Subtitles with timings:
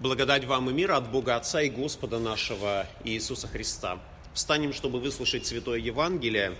[0.00, 3.98] Благодать вам и мир от Бога Отца и Господа нашего Иисуса Христа.
[4.32, 6.54] Встанем, чтобы выслушать Святое Евангелие,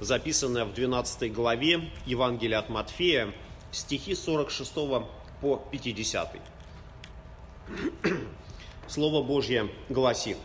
[0.00, 3.32] записанное в 12 главе Евангелия от Матфея,
[3.72, 4.74] стихи 46
[5.40, 6.36] по 50.
[8.86, 10.36] Слово Божье гласит.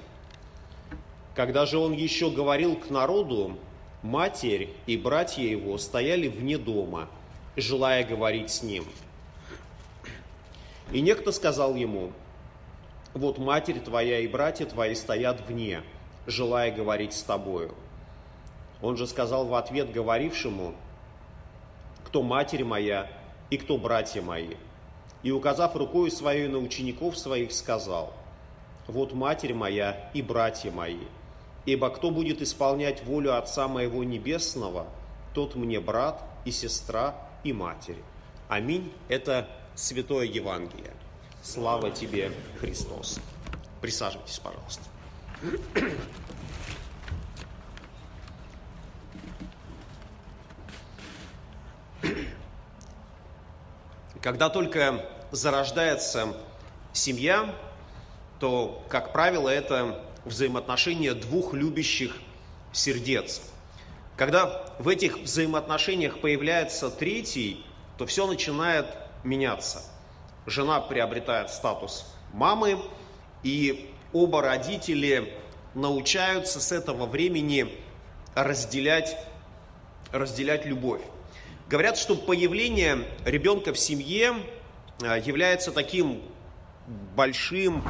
[1.36, 3.60] Когда же он еще говорил к народу,
[4.02, 7.10] матерь и братья его стояли вне дома,
[7.58, 8.86] желая говорить с ним.
[10.94, 12.14] И некто сказал ему,
[13.14, 15.82] вот матерь твоя и братья твои стоят вне,
[16.28, 17.74] желая говорить с тобою.
[18.82, 20.74] Он же сказал в ответ говорившему,
[22.06, 23.08] кто матерь моя
[23.50, 24.56] и кто братья мои.
[25.22, 28.14] И, указав рукой своей на учеников своих, сказал,
[28.88, 31.06] вот матерь моя и братья мои.
[31.66, 34.88] Ибо кто будет исполнять волю Отца моего Небесного,
[35.34, 37.98] тот мне брат и сестра и матерь.
[38.48, 38.92] Аминь.
[39.08, 40.94] Это Святое Евангелие.
[41.42, 43.20] Слава тебе, Христос.
[43.82, 44.84] Присаживайтесь, пожалуйста.
[54.22, 56.36] Когда только зарождается
[56.92, 57.56] семья,
[58.40, 62.18] то, как правило, это взаимоотношения двух любящих
[62.74, 63.42] сердец.
[64.18, 67.66] Когда в этих взаимоотношениях появляется третий,
[67.98, 68.88] то все начинает
[69.24, 69.82] меняться–
[70.50, 72.80] жена приобретает статус мамы,
[73.44, 75.34] и оба родители
[75.74, 77.74] научаются с этого времени
[78.36, 79.18] разделять,
[80.12, 81.02] разделять любовь.
[81.70, 84.34] Говорят, что появление ребенка в семье
[85.02, 86.22] э, является таким
[87.16, 87.84] большим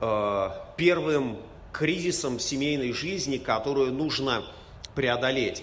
[0.00, 1.38] э, первым
[1.72, 4.44] кризисом семейной жизни, которую нужно
[4.94, 5.62] преодолеть.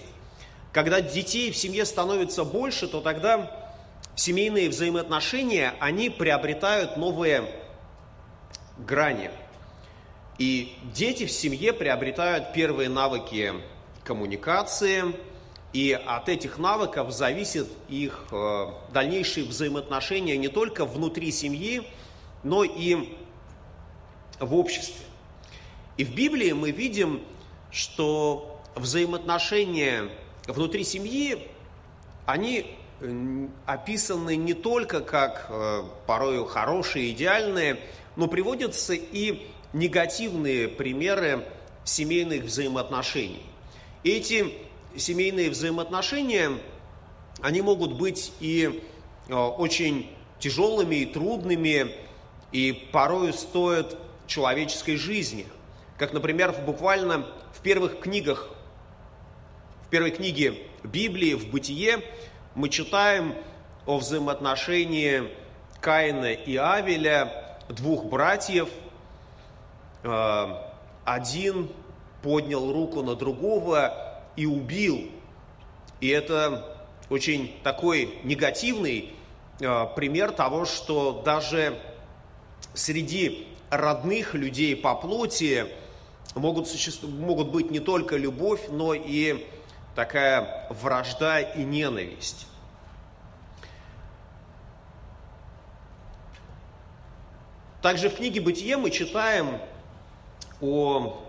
[0.72, 3.63] Когда детей в семье становится больше, то тогда
[4.16, 7.50] семейные взаимоотношения, они приобретают новые
[8.78, 9.30] грани.
[10.38, 13.54] И дети в семье приобретают первые навыки
[14.02, 15.14] коммуникации,
[15.72, 21.82] и от этих навыков зависит их э, дальнейшие взаимоотношения не только внутри семьи,
[22.44, 23.16] но и
[24.38, 25.04] в обществе.
[25.96, 27.22] И в Библии мы видим,
[27.70, 30.10] что взаимоотношения
[30.46, 31.48] внутри семьи,
[32.26, 32.76] они
[33.66, 37.78] описаны не только как э, порою хорошие, идеальные,
[38.16, 41.44] но приводятся и негативные примеры
[41.84, 43.42] семейных взаимоотношений.
[44.04, 44.52] Эти
[44.96, 46.52] семейные взаимоотношения,
[47.40, 48.82] они могут быть и
[49.28, 51.92] э, очень тяжелыми и трудными,
[52.52, 55.46] и порою стоят человеческой жизни.
[55.98, 58.48] Как, например, буквально в первых книгах,
[59.86, 62.02] в первой книге Библии, в Бытие,
[62.54, 63.34] мы читаем
[63.84, 65.30] о взаимоотношении
[65.80, 68.68] Каина и Авеля, двух братьев.
[70.04, 70.46] Э,
[71.04, 71.70] один
[72.22, 75.10] поднял руку на другого и убил.
[76.00, 76.76] И это
[77.10, 79.12] очень такой негативный
[79.60, 81.76] э, пример того, что даже
[82.72, 85.66] среди родных людей по плоти
[86.36, 86.68] могут,
[87.02, 89.44] могут быть не только любовь, но и
[89.94, 92.46] такая вражда и ненависть.
[97.82, 99.60] Также в книге «Бытие» мы читаем
[100.60, 101.22] о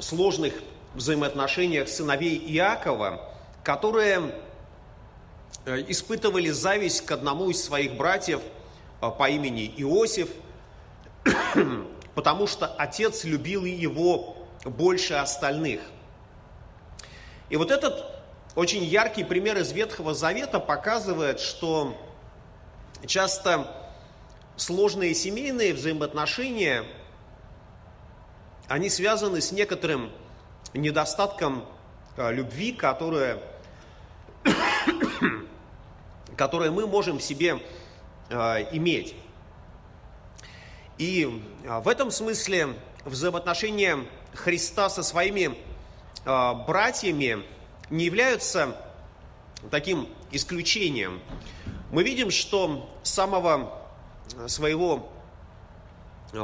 [0.00, 0.54] сложных
[0.94, 3.32] взаимоотношениях сыновей Иакова,
[3.62, 4.34] которые
[5.64, 8.42] э, испытывали зависть к одному из своих братьев
[9.00, 10.28] э, по имени Иосиф,
[12.14, 14.36] потому что отец любил его
[14.66, 15.80] больше остальных–
[17.50, 18.04] и вот этот
[18.54, 21.96] очень яркий пример из Ветхого Завета показывает, что
[23.06, 23.90] часто
[24.56, 26.84] сложные семейные взаимоотношения,
[28.68, 30.10] они связаны с некоторым
[30.72, 31.64] недостатком
[32.16, 33.38] а, любви, которое,
[36.36, 37.60] которое мы можем в себе
[38.30, 39.16] а, иметь.
[40.98, 42.74] И а, в этом смысле
[43.04, 43.98] взаимоотношения
[44.32, 45.58] Христа со своими
[46.24, 47.44] братьями
[47.90, 48.76] не являются
[49.70, 51.20] таким исключением.
[51.90, 53.82] Мы видим, что с самого
[54.46, 55.10] своего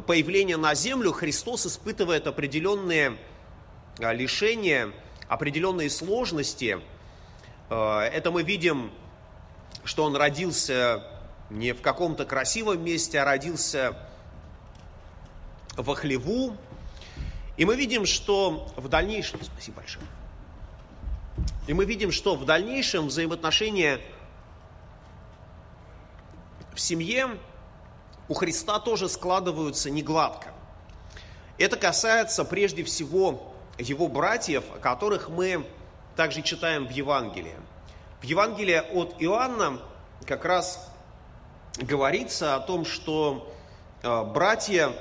[0.07, 3.17] появления на землю Христос испытывает определенные
[3.99, 4.93] а, лишения,
[5.29, 6.81] определенные сложности.
[7.69, 8.93] А, это мы видим,
[9.85, 11.05] что он родился
[11.51, 13.97] не в каком-то красивом месте, а родился
[15.77, 16.57] во хлеву,
[17.57, 19.41] и мы видим, что в дальнейшем...
[19.43, 20.07] Спасибо большое.
[21.67, 24.01] И мы видим, что в дальнейшем взаимоотношения
[26.75, 27.39] в семье
[28.29, 30.53] у Христа тоже складываются негладко.
[31.59, 35.67] Это касается прежде всего его братьев, о которых мы
[36.17, 37.57] также читаем в Евангелии.
[38.21, 39.81] В Евангелии от Иоанна
[40.27, 40.91] как раз
[41.77, 43.53] говорится о том, что
[44.03, 44.93] э, братья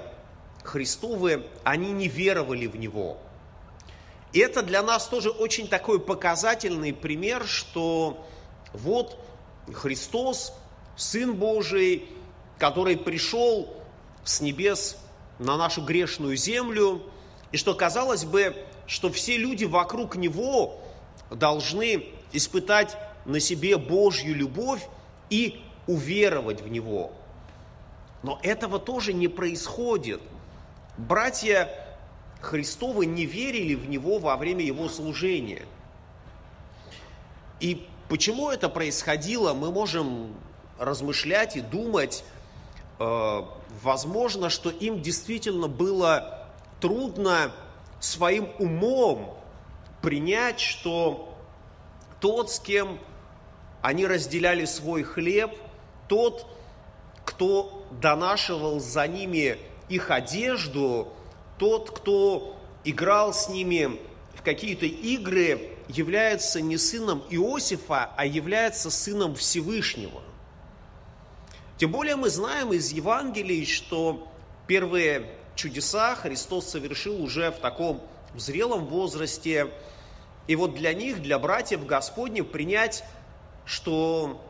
[0.64, 3.18] Христовы, они не веровали в Него.
[4.34, 8.26] И это для нас тоже очень такой показательный пример, что
[8.74, 9.18] вот
[9.74, 10.54] Христос,
[10.96, 12.08] Сын Божий,
[12.58, 13.74] который пришел
[14.24, 14.98] с небес
[15.40, 17.02] на нашу грешную землю,
[17.52, 18.56] и что казалось бы,
[18.86, 20.80] что все люди вокруг Него
[21.32, 24.86] должны испытать на себе Божью любовь
[25.30, 27.12] и уверовать в Него.
[28.22, 30.22] Но этого тоже не происходит.
[31.08, 31.70] Братья
[32.42, 35.66] Христовы не верили в Него во время Его служения.
[37.62, 40.36] И почему это происходило, мы можем
[40.78, 42.26] размышлять и думать.
[43.00, 43.44] Э,
[43.82, 46.50] возможно, что им действительно было
[46.82, 47.54] трудно
[48.02, 49.38] своим умом
[50.02, 51.34] принять, что
[52.20, 53.00] тот, с кем
[53.82, 55.52] они разделяли свой хлеб,
[56.10, 56.46] тот,
[57.24, 61.10] кто донашивал за ними их одежду,
[61.58, 64.00] тот, кто играл с ними
[64.34, 70.22] в какие-то игры, является не сыном Иосифа, а является сыном Всевышнего.
[71.78, 74.28] Тем более мы знаем из Евангелий, что
[74.68, 78.02] первые чудеса Христос совершил уже в таком
[78.36, 79.72] зрелом возрасте.
[80.48, 83.04] И вот для них, для братьев Господних, принять,
[83.66, 84.42] что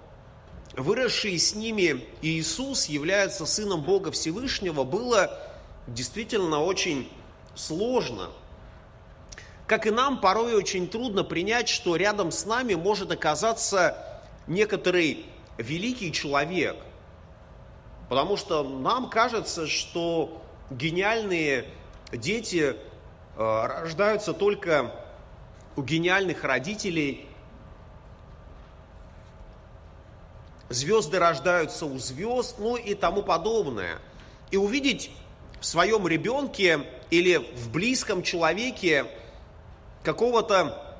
[0.81, 5.39] выросший с ними Иисус является Сыном Бога Всевышнего, было
[5.87, 7.11] действительно очень
[7.55, 8.29] сложно.
[9.67, 15.25] Как и нам, порой очень трудно принять, что рядом с нами может оказаться некоторый
[15.57, 16.75] великий человек.
[18.09, 20.41] Потому что нам кажется, что
[20.71, 21.65] гениальные
[22.11, 22.75] дети э,
[23.37, 24.91] рождаются только
[25.75, 27.27] у гениальных родителей.
[30.69, 33.97] Звезды рождаются у звезд, ну и тому подобное.
[34.51, 35.11] И увидеть
[35.59, 39.05] в своем ребенке или в близком человеке
[40.03, 40.97] какого-то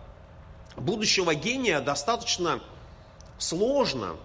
[0.76, 2.60] будущего гения достаточно
[3.38, 4.16] сложно.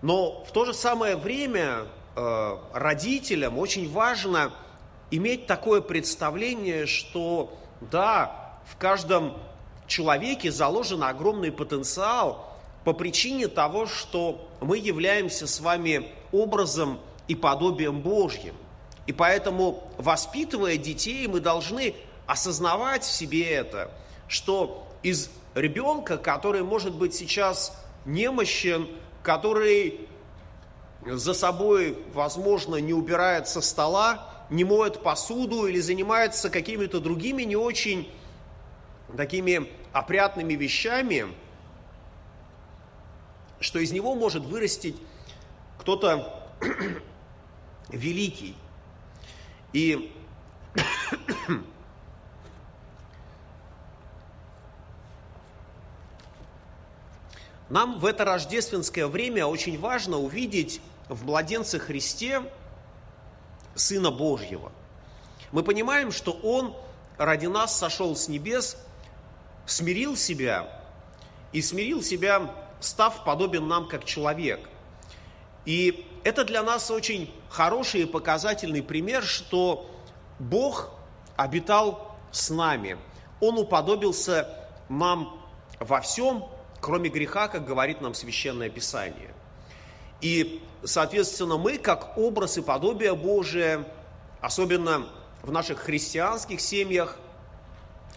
[0.00, 1.86] Но в то же самое время
[2.16, 4.52] э, родителям очень важно
[5.10, 9.36] иметь такое представление, что да, в каждом
[9.86, 12.51] человеке заложен огромный потенциал
[12.84, 16.98] по причине того, что мы являемся с вами образом
[17.28, 18.54] и подобием Божьим.
[19.06, 21.94] И поэтому, воспитывая детей, мы должны
[22.26, 23.90] осознавать в себе это,
[24.28, 28.88] что из ребенка, который может быть сейчас немощен,
[29.22, 30.08] который
[31.04, 37.56] за собой, возможно, не убирает со стола, не моет посуду или занимается какими-то другими не
[37.56, 38.10] очень
[39.16, 41.26] такими опрятными вещами,
[43.62, 44.96] что из него может вырастить
[45.78, 46.50] кто-то
[47.88, 48.54] великий.
[49.72, 50.12] И
[57.70, 62.42] нам в это рождественское время очень важно увидеть в младенце Христе
[63.74, 64.72] Сына Божьего.
[65.52, 66.76] Мы понимаем, что Он
[67.16, 68.76] ради нас сошел с небес,
[69.66, 70.68] смирил себя
[71.52, 74.68] и смирил себя, став подобен нам как человек.
[75.64, 79.90] И это для нас очень хороший и показательный пример, что
[80.38, 80.90] Бог
[81.36, 82.96] обитал с нами.
[83.40, 84.48] Он уподобился
[84.88, 85.40] нам
[85.78, 86.44] во всем,
[86.80, 89.34] кроме греха, как говорит нам Священное Писание.
[90.20, 93.84] И, соответственно, мы, как образ и подобие Божие,
[94.40, 95.08] особенно
[95.42, 97.16] в наших христианских семьях,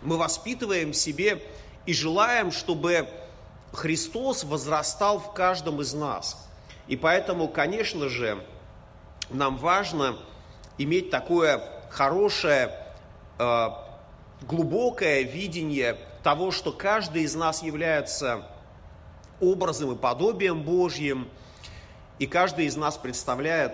[0.01, 1.41] мы воспитываем себе
[1.86, 3.07] и желаем, чтобы
[3.75, 6.41] Христос возрастал в каждом из нас–
[6.88, 8.44] и поэтому, конечно же,
[9.29, 10.17] нам важно
[10.77, 12.72] иметь такое хорошее,
[13.39, 13.67] э,
[14.44, 18.48] глубокое видение того, что каждый из нас является
[19.41, 21.27] образом и подобием Божьим,
[22.20, 23.74] и каждый из нас представляет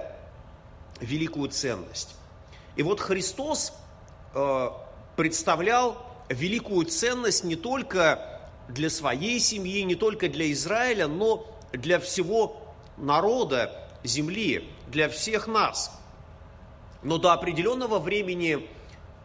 [0.99, 2.15] великую ценность.
[2.77, 3.73] И вот Христос
[4.33, 4.69] э,
[5.17, 5.97] представлял
[6.29, 12.61] великую ценность не только для своей семьи, не только для Израиля, но для всего
[12.97, 15.91] народа земли, для всех нас.
[17.03, 18.67] Но до определенного времени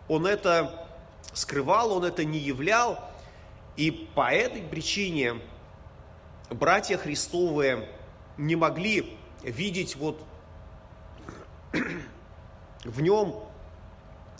[0.08, 0.86] он это
[1.32, 2.98] скрывал, он это не являл.
[3.76, 5.40] И по этой причине
[6.50, 7.88] братья Христовые
[8.38, 10.18] не могли видеть вот
[12.84, 13.42] в нем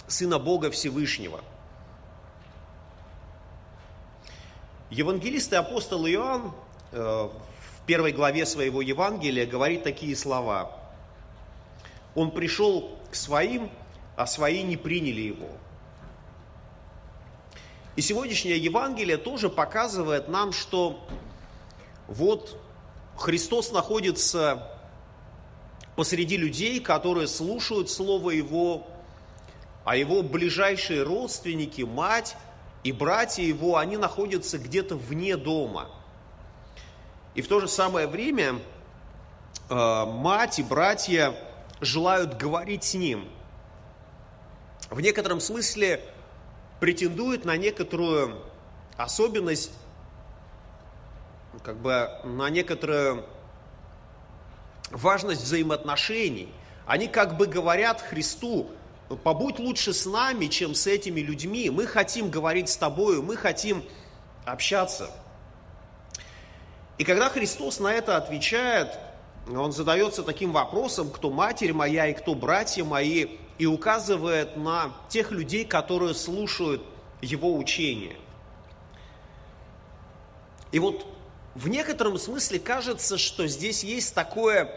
[0.07, 1.41] Сына Бога Всевышнего.
[4.90, 6.52] Евангелист и апостол Иоанн
[6.93, 10.71] э, в первой главе своего Евангелия говорит такие слова.
[12.14, 13.71] Он пришел к своим,
[14.16, 15.49] а свои не приняли его.
[17.97, 21.05] И сегодняшнее Евангелие тоже показывает нам, что
[22.07, 22.61] вот
[23.16, 24.71] Христос находится
[25.97, 28.87] посреди людей, которые слушают Слово Его,
[29.85, 32.37] а Его ближайшие родственники, мать
[32.87, 35.90] и братья Его, они находятся где-то вне дома.
[37.35, 38.61] И в то же самое время
[39.69, 41.35] э, мать и братья
[41.81, 43.28] желают говорить с Ним.
[44.88, 46.00] В некотором смысле
[46.78, 48.37] претендуют на некоторую
[48.97, 49.73] особенность,
[51.64, 53.26] как бы на некоторую
[54.93, 56.52] важность взаимоотношений.
[56.87, 58.71] Они как бы говорят Христу,
[59.09, 61.71] побудь лучше с нами, чем с этими людьми.
[61.71, 63.85] Мы хотим говорить с тобою, мы хотим
[64.45, 65.11] общаться.
[66.99, 68.99] И когда Христос на это отвечает,
[69.49, 73.27] он задается таким вопросом, кто матерь моя и кто братья мои,
[73.59, 76.83] и указывает на тех людей, которые слушают
[77.23, 78.17] его учение.
[80.73, 81.07] И вот
[81.55, 84.71] в некотором смысле кажется, что здесь есть такое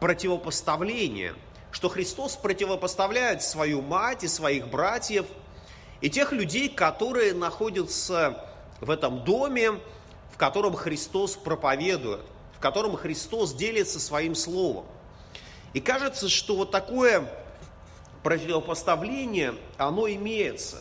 [0.00, 1.34] противопоставление,
[1.76, 5.26] что Христос противопоставляет свою мать и своих братьев
[6.00, 8.46] и тех людей, которые находятся
[8.80, 9.72] в этом доме,
[10.32, 12.22] в котором Христос проповедует,
[12.54, 14.86] в котором Христос делится своим словом.
[15.74, 17.30] И кажется, что вот такое
[18.22, 20.78] противопоставление, оно имеется.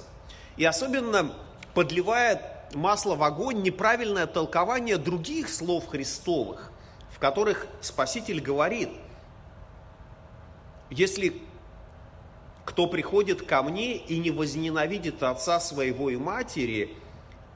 [0.56, 1.36] И особенно
[1.74, 2.40] подливает
[2.74, 6.72] масло в огонь неправильное толкование других слов Христовых,
[7.12, 8.92] в которых Спаситель говорит,
[10.90, 11.42] если
[12.66, 16.98] кто приходит ко мне и не возненавидит отца своего и матери,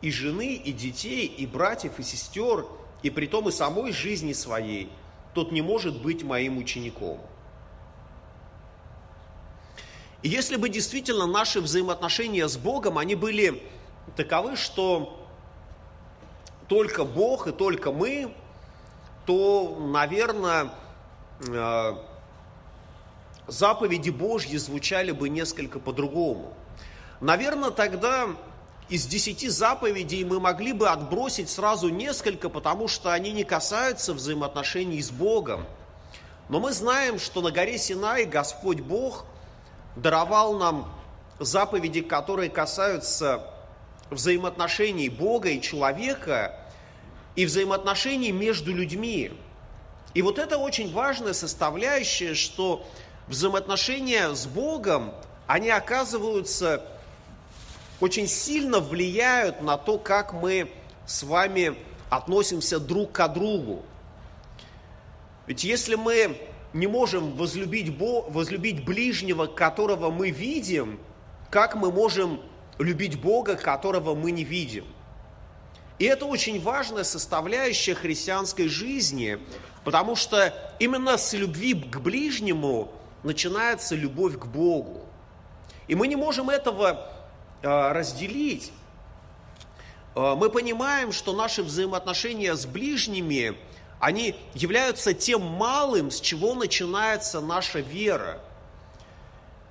[0.02, 2.66] и жены, и детей, и братьев, и сестер,
[3.02, 4.90] и при том и самой жизни своей,
[5.34, 7.20] тот не может быть моим учеником.
[10.22, 13.64] И если бы действительно наши взаимоотношения с Богом, они были
[14.16, 15.26] таковы, что
[16.68, 18.34] только Бог и только мы,
[19.26, 20.72] то, наверное,
[21.48, 21.94] э,
[23.50, 26.54] заповеди Божьи звучали бы несколько по-другому.
[27.20, 28.30] Наверное, тогда
[28.90, 35.02] из десяти заповедей мы могли бы отбросить сразу несколько, потому что они не касаются взаимоотношений
[35.02, 35.66] с Богом.
[36.50, 39.26] Но мы знаем, что на горе Синай Господь Бог
[39.96, 40.92] даровал нам
[41.40, 43.46] заповеди, которые касаются
[44.10, 46.56] взаимоотношений Бога и человека
[47.36, 49.32] и взаимоотношений между людьми.
[50.16, 52.84] И вот это очень важная составляющая, что
[53.30, 55.14] взаимоотношения с Богом,
[55.48, 56.84] они оказываются
[58.02, 60.72] очень сильно влияют на то, как мы
[61.06, 61.76] с вами
[62.10, 63.84] относимся друг к другу.
[65.48, 66.38] Ведь если мы
[66.74, 71.00] не можем возлюбить, Бо, возлюбить ближнего, которого мы видим,
[71.50, 72.42] как мы можем
[72.78, 74.86] любить Бога, которого мы не видим.
[75.98, 79.40] И это очень важная составляющая христианской жизни,
[79.84, 82.92] потому что именно с любви к ближнему
[83.24, 85.02] начинается любовь к Богу.
[85.88, 87.12] И мы не можем этого
[87.62, 88.72] э, разделить.
[90.16, 93.58] Э, мы понимаем, что наши взаимоотношения с ближними,
[94.00, 98.40] они являются тем малым, с чего начинается наша вера.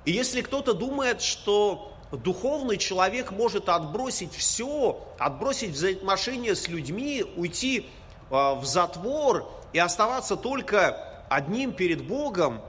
[0.05, 7.87] И если кто-то думает, что духовный человек может отбросить все, отбросить взаимоотношения с людьми, уйти
[8.31, 12.63] а, в затвор и оставаться только одним перед Богом,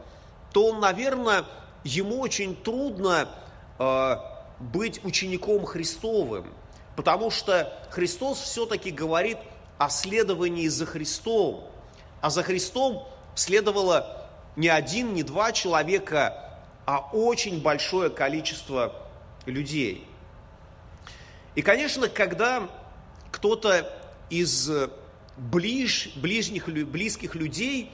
[0.52, 1.46] то наверное,
[1.84, 3.30] ему очень трудно
[3.78, 6.48] а, быть учеником Христовым,
[6.96, 9.38] потому что Христос все-таки говорит
[9.78, 11.68] о следовании за Христом,
[12.22, 18.94] а за Христом следовало не один, не два человека, а очень большое количество
[19.46, 20.06] людей.
[21.56, 22.70] И, конечно, когда
[23.32, 23.90] кто-то
[24.30, 24.70] из
[25.38, 27.92] ближ, ближних, близких людей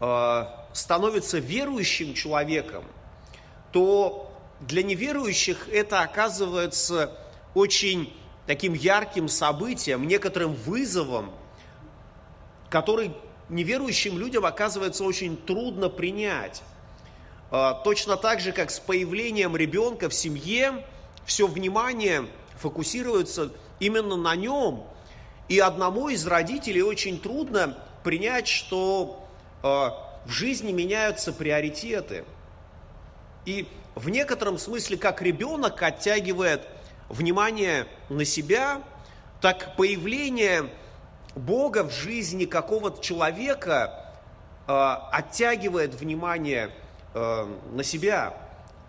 [0.00, 2.84] э, становится верующим человеком,
[3.72, 7.18] то для неверующих это оказывается
[7.54, 8.12] очень
[8.46, 11.30] таким ярким событием, некоторым вызовом,
[12.70, 13.12] который
[13.48, 16.62] неверующим людям оказывается очень трудно принять.
[17.50, 20.86] А, точно так же, как с появлением ребенка в семье,
[21.26, 22.26] все внимание
[22.56, 24.84] фокусируется именно на нем.
[25.48, 29.26] И одному из родителей очень трудно принять, что
[29.62, 32.24] а, в жизни меняются приоритеты.
[33.44, 36.66] И в некотором смысле, как ребенок оттягивает
[37.08, 38.82] внимание на себя,
[39.40, 40.70] так появление
[41.34, 44.12] Бога в жизни какого-то человека
[44.66, 46.70] э, оттягивает внимание
[47.14, 48.34] э, на себя.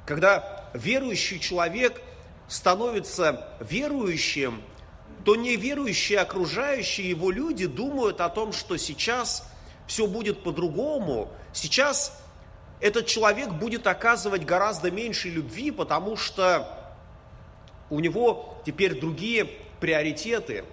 [0.05, 2.01] Когда верующий человек
[2.47, 4.61] становится верующим,
[5.23, 9.49] то неверующие окружающие его люди думают о том, что сейчас
[9.87, 12.19] все будет по-другому, сейчас
[12.79, 16.95] этот человек будет оказывать гораздо меньше любви, потому что
[17.89, 19.47] у него теперь другие
[19.79, 20.65] приоритеты.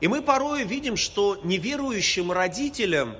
[0.00, 3.16] И мы порой видим, что неверующим родителям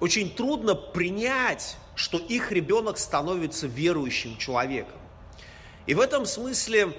[0.00, 4.98] очень трудно принять, что их ребенок становится верующим человеком.
[5.86, 6.92] И в этом смысле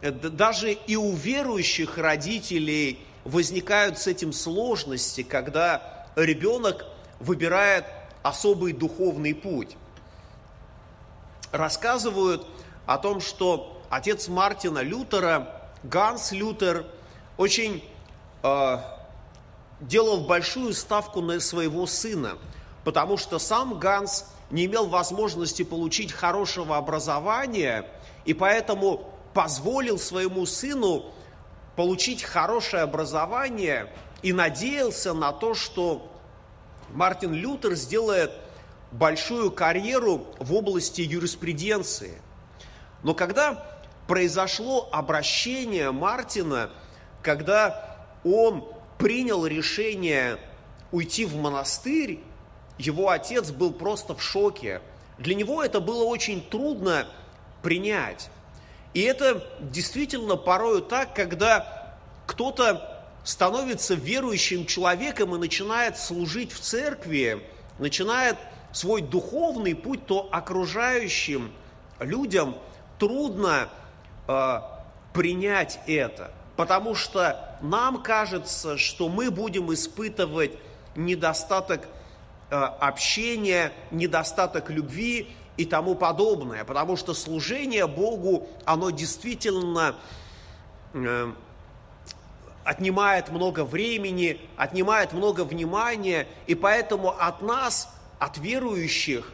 [0.00, 6.86] э, даже и у верующих родителей возникают с этим сложности, когда ребенок
[7.20, 7.84] выбирает
[8.22, 9.76] особый духовный путь.
[11.52, 12.46] Рассказывают
[12.86, 16.86] о том, что отец Мартина Лютера, Ганс Лютер,
[17.36, 17.84] очень
[18.42, 18.78] э,
[19.80, 22.38] делал большую ставку на своего сына,
[22.84, 27.86] потому что сам Ганс не имел возможности получить хорошего образования,
[28.24, 31.06] и поэтому позволил своему сыну
[31.76, 36.10] получить хорошее образование и надеялся на то, что
[36.92, 38.32] Мартин Лютер сделает
[38.92, 42.20] большую карьеру в области юриспруденции.
[43.02, 43.66] Но когда
[44.06, 46.70] произошло обращение Мартина,
[47.22, 48.66] когда он
[48.98, 50.38] принял решение
[50.92, 52.20] уйти в монастырь,
[52.78, 54.80] его отец был просто в шоке.
[55.18, 57.06] Для него это было очень трудно
[57.62, 58.30] принять.
[58.94, 61.96] И это действительно порою так, когда
[62.26, 67.42] кто-то становится верующим человеком и начинает служить в церкви,
[67.78, 68.36] начинает
[68.72, 71.52] свой духовный путь, то окружающим
[71.98, 72.56] людям
[72.98, 73.68] трудно
[74.28, 74.60] э,
[75.12, 80.52] принять это, потому что нам кажется, что мы будем испытывать
[80.94, 81.88] недостаток
[82.50, 89.94] э, общения, недостаток любви и тому подобное, потому что служение Богу, оно действительно
[90.92, 91.32] э,
[92.64, 97.88] отнимает много времени, отнимает много внимания, и поэтому от нас,
[98.18, 99.32] от верующих,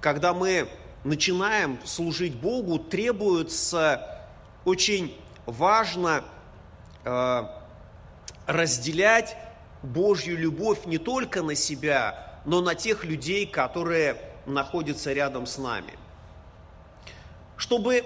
[0.00, 0.68] когда мы
[1.04, 4.26] начинаем служить Богу, требуется
[4.64, 6.24] очень важно
[7.04, 7.42] э,
[8.46, 9.36] разделять
[9.82, 15.98] Божью любовь не только на себя, но на тех людей, которые находятся рядом с нами.
[17.56, 18.04] Чтобы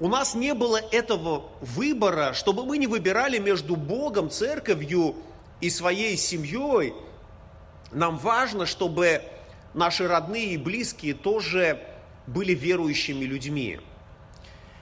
[0.00, 5.16] у нас не было этого выбора, чтобы мы не выбирали между Богом, церковью
[5.60, 6.94] и своей семьей.
[7.92, 9.22] Нам важно, чтобы
[9.72, 11.80] наши родные и близкие тоже
[12.26, 13.80] были верующими людьми.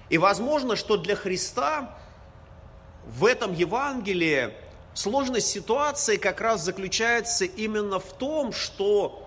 [0.09, 1.99] И возможно, что для Христа
[3.07, 4.55] в этом Евангелии
[4.95, 9.22] сложность ситуации как раз заключается именно в том, что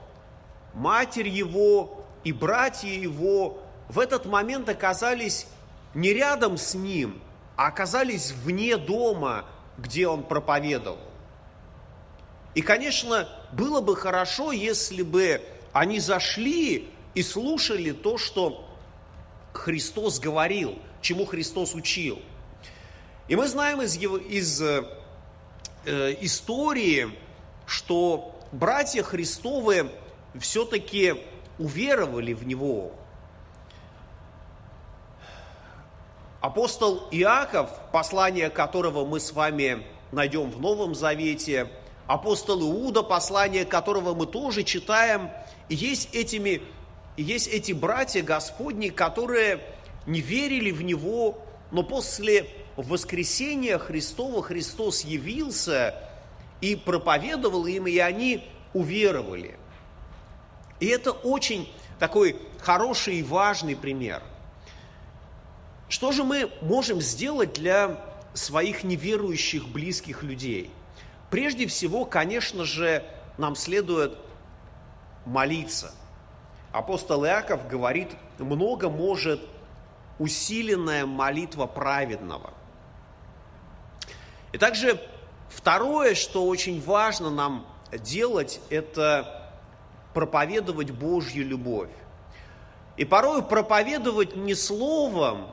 [0.75, 3.59] матерь его и братья его
[3.89, 5.47] в этот момент оказались
[5.93, 7.21] не рядом с ним,
[7.55, 9.45] а оказались вне дома,
[9.77, 10.99] где он проповедовал.
[12.53, 15.41] И, конечно, было бы хорошо, если бы
[15.73, 18.67] они зашли и слушали то, что
[19.53, 22.19] Христос говорил, чему Христос учил.
[23.27, 24.85] И мы знаем из, его, из э,
[26.21, 27.09] истории,
[27.65, 29.91] что братья Христовы
[30.39, 31.15] все-таки
[31.57, 32.93] уверовали в Него,
[36.45, 41.71] Апостол Иаков, послание которого мы с вами найдем в Новом Завете,
[42.05, 45.31] апостол Иуда, послание которого мы тоже читаем,
[45.69, 46.61] есть, этими,
[47.17, 49.59] есть эти братья Господни, которые
[50.05, 51.39] не верили в Него,
[51.71, 55.95] но после воскресения Христова Христос явился
[56.61, 59.57] и проповедовал им, и они уверовали.
[60.79, 64.21] И это очень такой хороший и важный пример–
[65.87, 67.99] что же мы можем сделать для
[68.33, 70.71] своих неверующих близких людей?
[71.29, 73.05] Прежде всего, конечно же,
[73.37, 74.17] нам следует
[75.25, 75.93] молиться.
[76.71, 78.09] Апостол Иаков говорит,
[78.39, 79.41] много может
[80.17, 82.53] усиленная молитва праведного.
[84.51, 84.99] И также
[85.49, 89.44] второе, что очень важно нам делать, это
[90.15, 91.89] проповедовать Божью любовь.
[92.97, 95.47] И порой проповедовать не словом,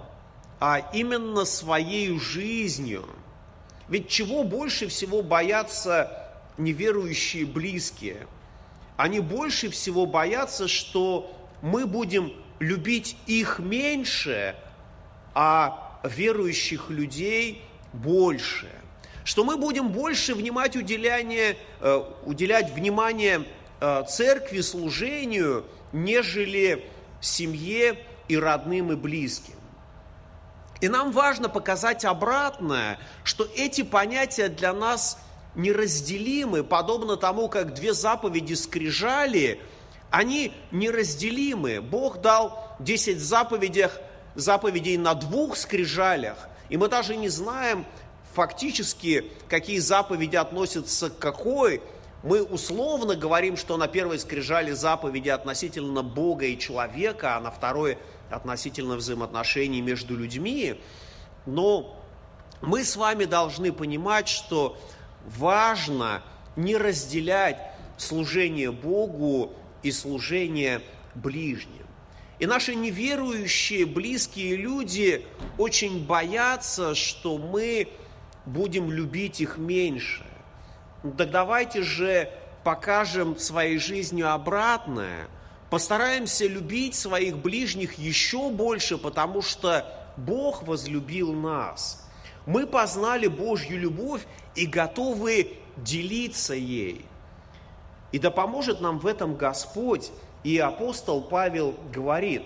[0.61, 3.05] а именно своей жизнью.
[3.89, 8.29] Ведь чего больше всего боятся неверующие близкие?
[8.97, 14.55] Они больше всего боятся, что мы будем любить их меньше,
[15.35, 18.71] а верующих людей больше.
[19.25, 23.45] Что мы будем больше внимать уделяние, э, уделять внимание
[24.09, 26.87] церкви, служению, нежели
[27.21, 29.55] семье и родным и близким.
[30.81, 35.19] И нам важно показать обратное, что эти понятия для нас
[35.55, 39.61] неразделимы, подобно тому, как две заповеди скрижали,
[40.11, 41.81] они неразделимы.
[41.81, 43.99] Бог дал 10 заповедях,
[44.35, 47.85] заповедей на двух скрижалях, и мы даже не знаем
[48.35, 51.83] фактически, какие заповеди относятся к какой.
[52.23, 57.99] Мы условно говорим, что на первой скрижали заповеди относительно Бога и человека, а на второй
[58.31, 60.81] относительно взаимоотношений между людьми,
[61.47, 62.01] но
[62.61, 64.79] мы с вами должны понимать, что
[65.27, 66.23] важно
[66.55, 67.59] не разделять
[67.97, 70.81] служение Богу и служение
[71.15, 71.87] ближним.
[72.39, 75.27] И наши неверующие, близкие люди
[75.59, 77.89] очень боятся, что мы
[78.47, 80.25] будем любить их меньше.
[81.03, 82.31] Так давайте же
[82.65, 85.29] покажем своей жизнью обратное–
[85.73, 89.87] Постараемся любить своих ближних еще больше, потому что
[90.19, 92.07] Бог возлюбил нас.
[92.45, 97.07] Мы познали Божью любовь и готовы делиться ей.
[98.13, 100.11] И да поможет нам в этом Господь.
[100.45, 102.43] И апостол Павел говорит,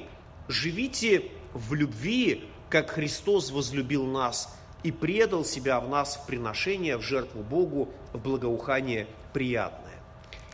[0.46, 7.02] живите в любви, как Христос возлюбил нас и предал себя в нас в приношение, в
[7.02, 9.96] жертву Богу, в благоухание приятное.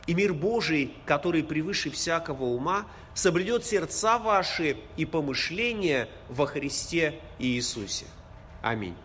[0.07, 8.07] И мир Божий, который превыше всякого ума, соблюдет сердца ваши и помышления во Христе Иисусе.
[8.63, 8.97] Аминь.